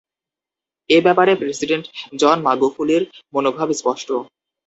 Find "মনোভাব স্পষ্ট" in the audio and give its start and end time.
3.33-4.07